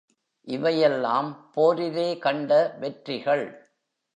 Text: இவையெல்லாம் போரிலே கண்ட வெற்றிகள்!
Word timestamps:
இவையெல்லாம் 0.47 1.51
போரிலே 1.53 2.17
கண்ட 2.17 2.51
வெற்றிகள்! 2.79 3.45